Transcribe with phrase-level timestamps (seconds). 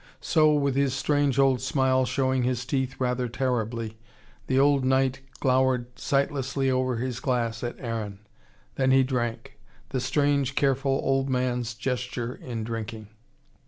[0.19, 3.99] So, with his strange, old smile showing his teeth rather terribly,
[4.47, 8.17] the old knight glowered sightlessly over his glass at Aaron.
[8.77, 9.59] Then he drank:
[9.89, 13.09] the strange, careful, old man's gesture in drinking.